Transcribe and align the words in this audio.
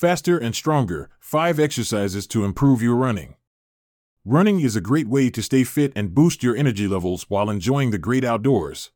Faster 0.00 0.38
and 0.38 0.56
stronger, 0.56 1.10
5 1.20 1.60
exercises 1.60 2.26
to 2.28 2.46
improve 2.46 2.80
your 2.80 2.96
running. 2.96 3.34
Running 4.24 4.60
is 4.60 4.74
a 4.74 4.80
great 4.80 5.06
way 5.06 5.28
to 5.28 5.42
stay 5.42 5.62
fit 5.62 5.92
and 5.94 6.14
boost 6.14 6.42
your 6.42 6.56
energy 6.56 6.88
levels 6.88 7.26
while 7.28 7.50
enjoying 7.50 7.90
the 7.90 7.98
great 7.98 8.24
outdoors. 8.24 8.92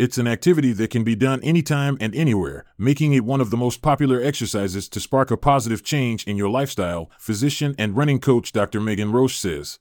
It's 0.00 0.18
an 0.18 0.26
activity 0.26 0.72
that 0.72 0.90
can 0.90 1.04
be 1.04 1.14
done 1.14 1.40
anytime 1.44 1.96
and 2.00 2.12
anywhere, 2.12 2.64
making 2.76 3.12
it 3.12 3.24
one 3.24 3.40
of 3.40 3.50
the 3.50 3.56
most 3.56 3.82
popular 3.82 4.20
exercises 4.20 4.88
to 4.88 4.98
spark 4.98 5.30
a 5.30 5.36
positive 5.36 5.84
change 5.84 6.24
in 6.24 6.36
your 6.36 6.50
lifestyle, 6.50 7.08
physician 7.20 7.76
and 7.78 7.96
running 7.96 8.18
coach 8.18 8.50
Dr. 8.50 8.80
Megan 8.80 9.12
Roche 9.12 9.36
says. 9.36 9.78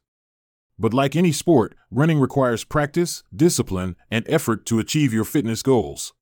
But 0.78 0.94
like 0.94 1.16
any 1.16 1.32
sport, 1.32 1.74
running 1.90 2.20
requires 2.20 2.64
practice, 2.64 3.24
discipline, 3.36 3.96
and 4.12 4.24
effort 4.30 4.68
to 4.68 4.78
achieve 4.78 5.12
your 5.12 5.26
fitness 5.26 5.64
goals. 5.64 6.14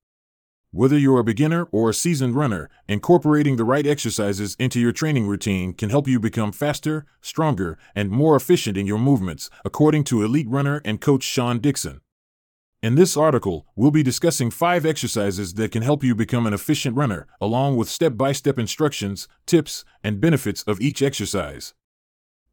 Whether 0.76 0.98
you're 0.98 1.20
a 1.20 1.24
beginner 1.24 1.68
or 1.72 1.92
a 1.92 1.94
seasoned 1.94 2.36
runner, 2.36 2.68
incorporating 2.88 3.58
the 3.58 3.64
right 3.64 3.86
exercises 3.86 4.56
into 4.58 4.80
your 4.80 4.92
training 4.92 5.28
routine 5.28 5.74
can 5.74 5.92
help 5.92 6.08
you 6.08 6.20
become 6.20 6.52
faster, 6.52 7.06
stronger, 7.22 7.78
and 7.94 8.10
more 8.10 8.36
efficient 8.36 8.76
in 8.76 8.88
your 8.88 8.98
movements, 8.98 9.52
according 9.64 10.04
to 10.06 10.24
elite 10.24 10.50
runner 10.50 10.82
and 10.84 11.00
coach 11.00 11.22
Sean 11.22 11.60
Dixon. 11.60 12.02
In 12.82 12.96
this 12.96 13.16
article, 13.16 13.68
we'll 13.76 13.92
be 13.92 14.02
discussing 14.02 14.50
five 14.50 14.84
exercises 14.84 15.54
that 15.54 15.72
can 15.72 15.84
help 15.84 16.04
you 16.04 16.16
become 16.16 16.48
an 16.48 16.56
efficient 16.56 16.98
runner, 16.98 17.28
along 17.40 17.78
with 17.78 17.88
step 17.88 18.18
by 18.18 18.32
step 18.32 18.58
instructions, 18.58 19.28
tips, 19.46 19.86
and 20.04 20.20
benefits 20.20 20.64
of 20.64 20.82
each 20.82 21.04
exercise. 21.04 21.76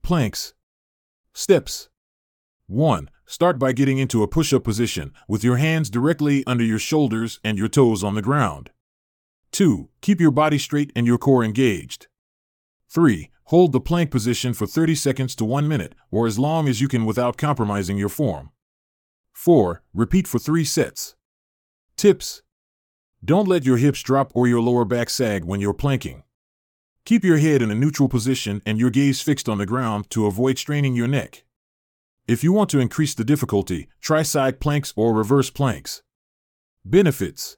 Planks. 0.02 0.52
Steps. 1.32 1.88
1. 2.66 3.09
Start 3.30 3.60
by 3.60 3.70
getting 3.70 3.98
into 3.98 4.24
a 4.24 4.26
push 4.26 4.52
up 4.52 4.64
position 4.64 5.12
with 5.28 5.44
your 5.44 5.58
hands 5.58 5.88
directly 5.88 6.42
under 6.48 6.64
your 6.64 6.80
shoulders 6.80 7.38
and 7.44 7.56
your 7.56 7.68
toes 7.68 8.02
on 8.02 8.16
the 8.16 8.22
ground. 8.22 8.70
2. 9.52 9.88
Keep 10.00 10.20
your 10.20 10.32
body 10.32 10.58
straight 10.58 10.90
and 10.96 11.06
your 11.06 11.16
core 11.16 11.44
engaged. 11.44 12.08
3. 12.88 13.30
Hold 13.44 13.70
the 13.70 13.80
plank 13.80 14.10
position 14.10 14.52
for 14.52 14.66
30 14.66 14.96
seconds 14.96 15.36
to 15.36 15.44
1 15.44 15.68
minute, 15.68 15.95
or 16.10 16.26
as 16.26 16.40
long 16.40 16.66
as 16.66 16.80
you 16.80 16.88
can 16.88 17.04
without 17.04 17.37
compromising 17.37 17.96
your 17.96 18.09
form. 18.09 18.50
4. 19.32 19.80
Repeat 19.94 20.26
for 20.26 20.40
3 20.40 20.65
sets. 20.65 21.15
Tips 21.96 22.42
Don't 23.24 23.46
let 23.46 23.65
your 23.65 23.76
hips 23.76 24.02
drop 24.02 24.32
or 24.34 24.48
your 24.48 24.60
lower 24.60 24.84
back 24.84 25.09
sag 25.09 25.44
when 25.44 25.60
you're 25.60 25.72
planking. 25.72 26.24
Keep 27.04 27.22
your 27.22 27.38
head 27.38 27.62
in 27.62 27.70
a 27.70 27.76
neutral 27.76 28.09
position 28.09 28.60
and 28.66 28.80
your 28.80 28.90
gaze 28.90 29.20
fixed 29.20 29.48
on 29.48 29.59
the 29.59 29.66
ground 29.66 30.10
to 30.10 30.26
avoid 30.26 30.59
straining 30.59 30.96
your 30.96 31.06
neck. 31.06 31.44
If 32.30 32.45
you 32.45 32.52
want 32.52 32.70
to 32.70 32.78
increase 32.78 33.12
the 33.12 33.24
difficulty, 33.24 33.88
try 34.00 34.23
side 34.23 34.60
planks 34.60 34.92
or 34.95 35.12
reverse 35.12 35.50
planks. 35.50 36.04
Benefits 36.84 37.56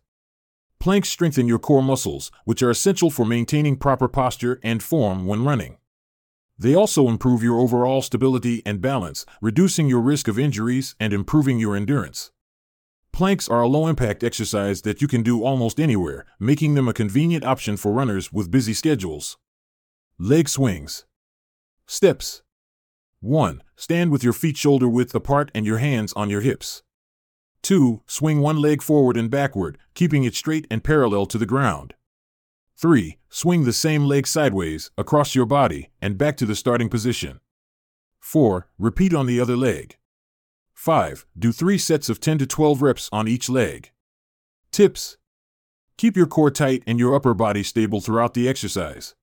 Planks 0.80 1.10
strengthen 1.10 1.46
your 1.46 1.58
core 1.58 1.82
muscles, 1.82 2.30
which 2.46 2.62
are 2.62 2.70
essential 2.70 3.10
for 3.10 3.26
maintaining 3.26 3.76
proper 3.76 4.08
posture 4.08 4.58
and 4.62 4.82
form 4.82 5.26
when 5.26 5.44
running. 5.44 5.76
They 6.58 6.74
also 6.74 7.10
improve 7.10 7.42
your 7.42 7.60
overall 7.60 8.00
stability 8.00 8.62
and 8.64 8.80
balance, 8.80 9.26
reducing 9.42 9.88
your 9.88 10.00
risk 10.00 10.26
of 10.26 10.38
injuries 10.38 10.94
and 10.98 11.12
improving 11.12 11.58
your 11.58 11.76
endurance. 11.76 12.30
Planks 13.12 13.50
are 13.50 13.60
a 13.60 13.68
low 13.68 13.88
impact 13.88 14.24
exercise 14.24 14.80
that 14.82 15.02
you 15.02 15.06
can 15.06 15.22
do 15.22 15.44
almost 15.44 15.78
anywhere, 15.78 16.24
making 16.40 16.76
them 16.76 16.88
a 16.88 16.94
convenient 16.94 17.44
option 17.44 17.76
for 17.76 17.92
runners 17.92 18.32
with 18.32 18.50
busy 18.50 18.72
schedules. 18.72 19.36
Leg 20.18 20.48
swings. 20.48 21.04
Steps. 21.86 22.40
1. 23.22 23.62
Stand 23.76 24.10
with 24.10 24.24
your 24.24 24.32
feet 24.32 24.56
shoulder 24.56 24.88
width 24.88 25.14
apart 25.14 25.48
and 25.54 25.64
your 25.64 25.78
hands 25.78 26.12
on 26.14 26.28
your 26.28 26.40
hips. 26.40 26.82
2. 27.62 28.02
Swing 28.04 28.40
one 28.40 28.60
leg 28.60 28.82
forward 28.82 29.16
and 29.16 29.30
backward, 29.30 29.78
keeping 29.94 30.24
it 30.24 30.34
straight 30.34 30.66
and 30.68 30.82
parallel 30.82 31.26
to 31.26 31.38
the 31.38 31.46
ground. 31.46 31.94
3. 32.76 33.18
Swing 33.28 33.62
the 33.62 33.72
same 33.72 34.06
leg 34.06 34.26
sideways, 34.26 34.90
across 34.98 35.36
your 35.36 35.46
body, 35.46 35.90
and 36.00 36.18
back 36.18 36.36
to 36.36 36.44
the 36.44 36.56
starting 36.56 36.88
position. 36.88 37.38
4. 38.18 38.66
Repeat 38.76 39.14
on 39.14 39.26
the 39.26 39.38
other 39.38 39.56
leg. 39.56 39.98
5. 40.74 41.24
Do 41.38 41.52
3 41.52 41.78
sets 41.78 42.08
of 42.08 42.18
10 42.18 42.38
to 42.38 42.46
12 42.46 42.82
reps 42.82 43.08
on 43.12 43.28
each 43.28 43.48
leg. 43.48 43.92
Tips 44.72 45.16
Keep 45.96 46.16
your 46.16 46.26
core 46.26 46.50
tight 46.50 46.82
and 46.88 46.98
your 46.98 47.14
upper 47.14 47.34
body 47.34 47.62
stable 47.62 48.00
throughout 48.00 48.34
the 48.34 48.48
exercise. 48.48 49.14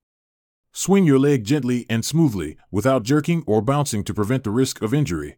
Swing 0.72 1.04
your 1.04 1.18
leg 1.18 1.42
gently 1.44 1.84
and 1.90 2.04
smoothly, 2.04 2.56
without 2.70 3.02
jerking 3.02 3.42
or 3.46 3.60
bouncing 3.60 4.04
to 4.04 4.14
prevent 4.14 4.44
the 4.44 4.50
risk 4.50 4.80
of 4.80 4.94
injury. 4.94 5.36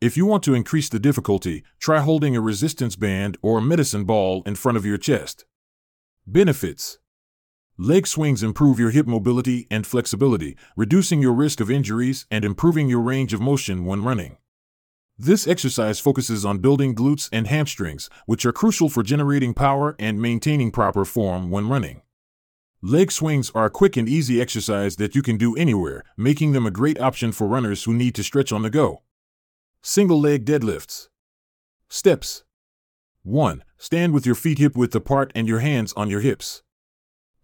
If 0.00 0.16
you 0.16 0.26
want 0.26 0.42
to 0.42 0.54
increase 0.54 0.90
the 0.90 0.98
difficulty, 0.98 1.62
try 1.78 2.00
holding 2.00 2.36
a 2.36 2.40
resistance 2.40 2.94
band 2.94 3.38
or 3.40 3.58
a 3.58 3.62
medicine 3.62 4.04
ball 4.04 4.42
in 4.44 4.56
front 4.56 4.76
of 4.76 4.84
your 4.84 4.98
chest. 4.98 5.46
Benefits 6.26 6.98
Leg 7.78 8.06
swings 8.06 8.42
improve 8.42 8.78
your 8.78 8.90
hip 8.90 9.06
mobility 9.06 9.66
and 9.70 9.86
flexibility, 9.86 10.56
reducing 10.76 11.22
your 11.22 11.32
risk 11.32 11.58
of 11.60 11.70
injuries 11.70 12.26
and 12.30 12.44
improving 12.44 12.88
your 12.88 13.00
range 13.00 13.32
of 13.32 13.40
motion 13.40 13.86
when 13.86 14.04
running. 14.04 14.36
This 15.16 15.48
exercise 15.48 15.98
focuses 15.98 16.44
on 16.44 16.58
building 16.58 16.94
glutes 16.94 17.30
and 17.32 17.46
hamstrings, 17.46 18.10
which 18.26 18.44
are 18.44 18.52
crucial 18.52 18.90
for 18.90 19.02
generating 19.02 19.54
power 19.54 19.96
and 19.98 20.20
maintaining 20.20 20.70
proper 20.70 21.06
form 21.06 21.50
when 21.50 21.68
running. 21.68 22.02
Leg 22.84 23.12
swings 23.12 23.48
are 23.54 23.66
a 23.66 23.70
quick 23.70 23.96
and 23.96 24.08
easy 24.08 24.40
exercise 24.40 24.96
that 24.96 25.14
you 25.14 25.22
can 25.22 25.36
do 25.36 25.54
anywhere, 25.54 26.02
making 26.16 26.50
them 26.50 26.66
a 26.66 26.70
great 26.72 27.00
option 27.00 27.30
for 27.30 27.46
runners 27.46 27.84
who 27.84 27.94
need 27.94 28.12
to 28.12 28.24
stretch 28.24 28.50
on 28.50 28.62
the 28.62 28.70
go. 28.70 29.02
Single 29.82 30.20
leg 30.20 30.44
deadlifts. 30.44 31.06
Steps 31.88 32.42
1. 33.22 33.62
Stand 33.78 34.12
with 34.12 34.26
your 34.26 34.34
feet 34.34 34.58
hip 34.58 34.76
width 34.76 34.96
apart 34.96 35.30
and 35.32 35.46
your 35.46 35.60
hands 35.60 35.92
on 35.92 36.10
your 36.10 36.22
hips. 36.22 36.64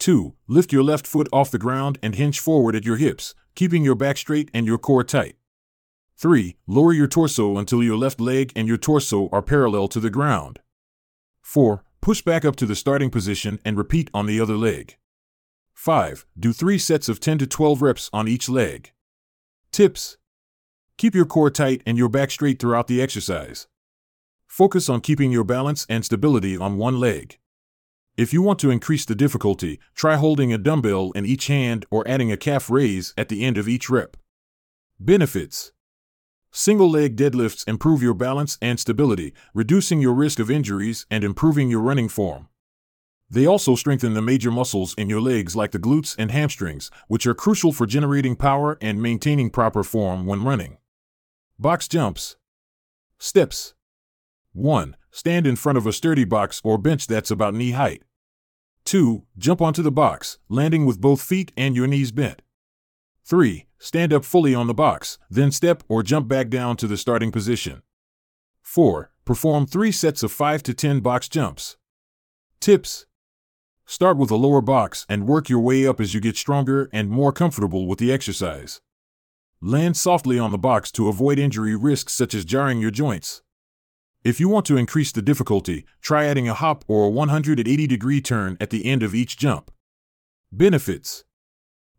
2. 0.00 0.34
Lift 0.48 0.72
your 0.72 0.82
left 0.82 1.06
foot 1.06 1.28
off 1.32 1.52
the 1.52 1.56
ground 1.58 2.00
and 2.02 2.16
hinge 2.16 2.40
forward 2.40 2.74
at 2.74 2.84
your 2.84 2.96
hips, 2.96 3.36
keeping 3.54 3.84
your 3.84 3.94
back 3.94 4.16
straight 4.16 4.50
and 4.52 4.66
your 4.66 4.76
core 4.76 5.04
tight. 5.04 5.36
3. 6.16 6.56
Lower 6.66 6.92
your 6.92 7.06
torso 7.06 7.58
until 7.58 7.80
your 7.80 7.96
left 7.96 8.20
leg 8.20 8.50
and 8.56 8.66
your 8.66 8.76
torso 8.76 9.28
are 9.30 9.42
parallel 9.42 9.86
to 9.86 10.00
the 10.00 10.10
ground. 10.10 10.58
4. 11.42 11.84
Push 12.00 12.22
back 12.22 12.44
up 12.44 12.56
to 12.56 12.66
the 12.66 12.74
starting 12.74 13.08
position 13.08 13.60
and 13.64 13.78
repeat 13.78 14.10
on 14.12 14.26
the 14.26 14.40
other 14.40 14.56
leg. 14.56 14.96
5. 15.78 16.26
Do 16.36 16.52
3 16.52 16.76
sets 16.76 17.08
of 17.08 17.20
10 17.20 17.38
to 17.38 17.46
12 17.46 17.82
reps 17.82 18.10
on 18.12 18.26
each 18.26 18.48
leg. 18.48 18.90
Tips 19.70 20.16
Keep 20.96 21.14
your 21.14 21.24
core 21.24 21.52
tight 21.52 21.84
and 21.86 21.96
your 21.96 22.08
back 22.08 22.32
straight 22.32 22.58
throughout 22.58 22.88
the 22.88 23.00
exercise. 23.00 23.68
Focus 24.48 24.88
on 24.88 25.00
keeping 25.00 25.30
your 25.30 25.44
balance 25.44 25.86
and 25.88 26.04
stability 26.04 26.56
on 26.58 26.78
one 26.78 26.98
leg. 26.98 27.38
If 28.16 28.32
you 28.32 28.42
want 28.42 28.58
to 28.58 28.72
increase 28.72 29.04
the 29.04 29.14
difficulty, 29.14 29.78
try 29.94 30.16
holding 30.16 30.52
a 30.52 30.58
dumbbell 30.58 31.12
in 31.12 31.24
each 31.24 31.46
hand 31.46 31.86
or 31.92 32.06
adding 32.08 32.32
a 32.32 32.36
calf 32.36 32.68
raise 32.68 33.14
at 33.16 33.28
the 33.28 33.44
end 33.44 33.56
of 33.56 33.68
each 33.68 33.88
rep. 33.88 34.16
Benefits 34.98 35.70
Single 36.50 36.90
leg 36.90 37.14
deadlifts 37.14 37.66
improve 37.68 38.02
your 38.02 38.14
balance 38.14 38.58
and 38.60 38.80
stability, 38.80 39.32
reducing 39.54 40.00
your 40.00 40.14
risk 40.14 40.40
of 40.40 40.50
injuries 40.50 41.06
and 41.08 41.22
improving 41.22 41.70
your 41.70 41.82
running 41.82 42.08
form. 42.08 42.48
They 43.30 43.46
also 43.46 43.74
strengthen 43.74 44.14
the 44.14 44.22
major 44.22 44.50
muscles 44.50 44.94
in 44.94 45.10
your 45.10 45.20
legs 45.20 45.54
like 45.54 45.72
the 45.72 45.78
glutes 45.78 46.16
and 46.18 46.30
hamstrings, 46.30 46.90
which 47.08 47.26
are 47.26 47.34
crucial 47.34 47.72
for 47.72 47.86
generating 47.86 48.36
power 48.36 48.78
and 48.80 49.02
maintaining 49.02 49.50
proper 49.50 49.84
form 49.84 50.24
when 50.24 50.44
running. 50.44 50.78
Box 51.58 51.88
jumps. 51.88 52.36
Steps. 53.18 53.74
1. 54.52 54.96
Stand 55.10 55.46
in 55.46 55.56
front 55.56 55.76
of 55.76 55.86
a 55.86 55.92
sturdy 55.92 56.24
box 56.24 56.60
or 56.64 56.78
bench 56.78 57.06
that's 57.06 57.30
about 57.30 57.54
knee 57.54 57.72
height. 57.72 58.02
2. 58.84 59.24
Jump 59.36 59.60
onto 59.60 59.82
the 59.82 59.92
box, 59.92 60.38
landing 60.48 60.86
with 60.86 61.00
both 61.00 61.20
feet 61.20 61.52
and 61.54 61.76
your 61.76 61.86
knees 61.86 62.12
bent. 62.12 62.40
3. 63.26 63.66
Stand 63.78 64.12
up 64.12 64.24
fully 64.24 64.54
on 64.54 64.68
the 64.68 64.74
box, 64.74 65.18
then 65.28 65.52
step 65.52 65.82
or 65.86 66.02
jump 66.02 66.28
back 66.28 66.48
down 66.48 66.78
to 66.78 66.86
the 66.86 66.96
starting 66.96 67.30
position. 67.30 67.82
4. 68.62 69.12
Perform 69.26 69.66
3 69.66 69.92
sets 69.92 70.22
of 70.22 70.32
5 70.32 70.62
to 70.62 70.72
10 70.72 71.00
box 71.00 71.28
jumps. 71.28 71.76
Tips 72.60 73.04
Start 73.90 74.18
with 74.18 74.30
a 74.30 74.36
lower 74.36 74.60
box 74.60 75.06
and 75.08 75.26
work 75.26 75.48
your 75.48 75.60
way 75.60 75.86
up 75.86 75.98
as 75.98 76.12
you 76.12 76.20
get 76.20 76.36
stronger 76.36 76.90
and 76.92 77.08
more 77.08 77.32
comfortable 77.32 77.86
with 77.86 77.98
the 77.98 78.12
exercise. 78.12 78.82
Land 79.62 79.96
softly 79.96 80.38
on 80.38 80.50
the 80.50 80.58
box 80.58 80.92
to 80.92 81.08
avoid 81.08 81.38
injury 81.38 81.74
risks 81.74 82.12
such 82.12 82.34
as 82.34 82.44
jarring 82.44 82.82
your 82.82 82.90
joints. 82.90 83.40
If 84.22 84.40
you 84.40 84.48
want 84.50 84.66
to 84.66 84.76
increase 84.76 85.10
the 85.10 85.22
difficulty, 85.22 85.86
try 86.02 86.26
adding 86.26 86.46
a 86.46 86.52
hop 86.52 86.84
or 86.86 87.06
a 87.06 87.08
180 87.08 87.86
degree 87.86 88.20
turn 88.20 88.58
at 88.60 88.68
the 88.68 88.84
end 88.84 89.02
of 89.02 89.14
each 89.14 89.38
jump. 89.38 89.70
Benefits 90.52 91.24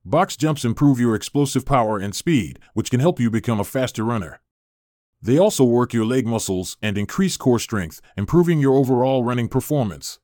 Box 0.05 0.37
jumps 0.37 0.63
improve 0.63 0.99
your 0.99 1.15
explosive 1.15 1.65
power 1.65 1.97
and 1.97 2.13
speed, 2.13 2.59
which 2.75 2.91
can 2.91 2.99
help 2.99 3.19
you 3.19 3.31
become 3.31 3.59
a 3.59 3.63
faster 3.63 4.03
runner. 4.03 4.41
They 5.23 5.39
also 5.39 5.63
work 5.63 5.91
your 5.91 6.05
leg 6.05 6.27
muscles 6.27 6.77
and 6.83 6.99
increase 6.99 7.35
core 7.35 7.57
strength, 7.57 7.99
improving 8.15 8.59
your 8.59 8.75
overall 8.75 9.23
running 9.23 9.47
performance. 9.47 10.19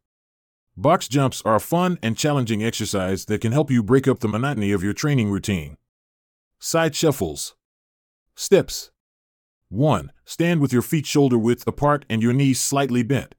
Box 0.78 1.08
jumps 1.08 1.42
are 1.46 1.56
a 1.56 1.62
fun 1.62 1.98
and 2.04 2.18
challenging 2.18 2.62
exercise 2.62 3.26
that 3.26 3.40
can 3.40 3.54
help 3.54 3.72
you 3.72 3.82
break 3.82 4.10
up 4.10 4.20
the 4.20 4.28
monotony 4.28 4.74
of 4.74 4.84
your 4.84 4.92
training 4.92 5.30
routine. 5.30 5.78
Side 6.60 6.94
shuffles. 6.96 7.56
Steps 8.36 8.92
1. 9.70 10.12
Stand 10.26 10.60
with 10.60 10.74
your 10.74 10.82
feet 10.82 11.06
shoulder 11.06 11.38
width 11.38 11.66
apart 11.66 12.04
and 12.10 12.22
your 12.22 12.34
knees 12.34 12.60
slightly 12.60 13.04
bent. 13.04 13.36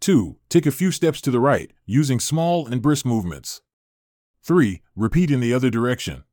2. 0.00 0.36
Take 0.50 0.66
a 0.66 0.70
few 0.70 0.92
steps 0.92 1.22
to 1.22 1.30
the 1.30 1.40
right, 1.40 1.72
using 1.86 2.20
small 2.20 2.66
and 2.66 2.82
brisk 2.82 3.06
movements. 3.06 3.62
3. 4.42 4.82
Repeat 4.94 5.30
in 5.30 5.40
the 5.40 5.54
other 5.54 5.70
direction. 5.70 6.24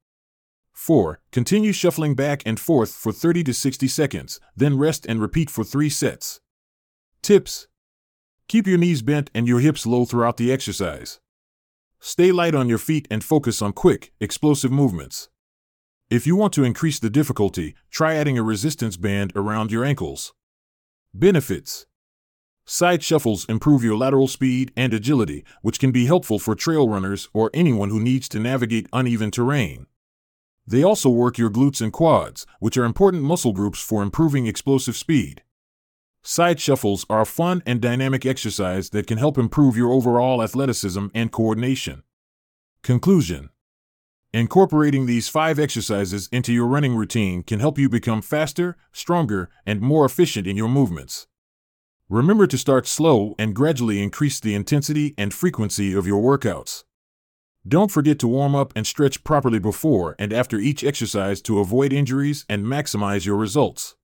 4. 0.74 1.21
Continue 1.31 1.71
shuffling 1.71 2.15
back 2.15 2.44
and 2.45 2.59
forth 2.59 2.91
for 2.91 3.13
30 3.13 3.45
to 3.45 3.53
60 3.53 3.88
seconds, 3.88 4.41
then 4.57 4.77
rest 4.77 5.06
and 5.06 5.21
repeat 5.21 5.50
for 5.50 5.63
3 5.63 5.89
sets. 5.89 6.41
Tips 7.21 7.68
Keep 8.48 8.66
your 8.66 8.78
knees 8.78 9.02
bent 9.02 9.30
and 9.34 9.46
your 9.46 9.60
hips 9.60 9.86
low 9.86 10.06
throughout 10.06 10.38
the 10.38 10.54
exercise. 10.54 11.20
Stay 12.00 12.32
light 12.32 12.56
on 12.56 12.70
your 12.70 12.78
feet 12.78 13.06
and 13.12 13.22
focus 13.22 13.62
on 13.62 13.74
quick, 13.74 14.14
explosive 14.22 14.72
movements. 14.72 15.28
If 16.10 16.26
you 16.26 16.38
want 16.38 16.54
to 16.54 16.64
increase 16.64 16.98
the 16.98 17.10
difficulty, 17.10 17.76
try 17.92 18.16
adding 18.16 18.38
a 18.38 18.44
resistance 18.44 18.96
band 18.96 19.34
around 19.36 19.70
your 19.70 19.84
ankles. 19.84 20.34
Benefits 21.14 21.88
Side 22.66 23.04
shuffles 23.04 23.46
improve 23.50 23.84
your 23.84 23.98
lateral 23.98 24.30
speed 24.30 24.72
and 24.78 24.94
agility, 24.94 25.44
which 25.62 25.78
can 25.78 25.92
be 25.92 26.06
helpful 26.06 26.40
for 26.40 26.56
trail 26.56 26.88
runners 26.88 27.28
or 27.34 27.50
anyone 27.54 27.90
who 27.90 28.00
needs 28.00 28.30
to 28.30 28.40
navigate 28.40 28.88
uneven 28.94 29.30
terrain. 29.30 29.88
They 30.66 30.84
also 30.84 31.10
work 31.10 31.38
your 31.38 31.50
glutes 31.50 31.82
and 31.82 31.92
quads, 31.92 32.46
which 32.62 32.78
are 32.78 32.86
important 32.86 33.24
muscle 33.24 33.52
groups 33.52 33.82
for 33.82 34.02
improving 34.02 34.48
explosive 34.48 34.96
speed. 34.96 35.44
Side 36.29 36.59
shuffles 36.59 37.06
are 37.09 37.21
a 37.21 37.25
fun 37.25 37.63
and 37.65 37.79
dynamic 37.79 38.25
exercise 38.25 38.89
that 38.89 39.07
can 39.07 39.18
help 39.18 39.38
improve 39.38 39.77
your 39.77 39.94
overall 39.94 40.44
athleticism 40.44 41.07
and 41.15 41.31
coordination. 41.31 42.03
Conclusion 42.83 43.50
Incorporating 44.33 45.06
these 45.06 45.29
five 45.29 45.57
exercises 45.57 46.27
into 46.29 46.51
your 46.51 46.68
running 46.68 46.97
routine 46.97 47.44
can 47.44 47.62
help 47.62 47.79
you 47.79 47.88
become 47.88 48.21
faster, 48.21 48.75
stronger, 48.91 49.50
and 49.65 49.79
more 49.79 50.03
efficient 50.03 50.47
in 50.47 50.57
your 50.57 50.68
movements. 50.68 51.27
Remember 52.09 52.45
to 52.45 52.57
start 52.57 52.88
slow 52.88 53.33
and 53.39 53.56
gradually 53.56 54.03
increase 54.03 54.41
the 54.41 54.53
intensity 54.53 55.15
and 55.18 55.33
frequency 55.33 55.94
of 55.94 56.06
your 56.06 56.21
workouts. 56.21 56.83
Don't 57.65 57.89
forget 57.89 58.19
to 58.19 58.27
warm 58.27 58.53
up 58.53 58.74
and 58.75 58.85
stretch 58.85 59.24
properly 59.24 59.59
before 59.59 60.13
and 60.19 60.33
after 60.33 60.57
each 60.57 60.83
exercise 60.83 61.41
to 61.44 61.59
avoid 61.59 61.94
injuries 61.94 62.45
and 62.50 62.65
maximize 62.65 63.25
your 63.25 63.38
results. 63.38 63.95